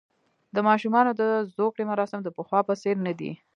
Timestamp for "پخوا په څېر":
2.37-2.95